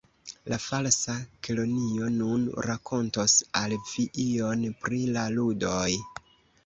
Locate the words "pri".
4.87-5.03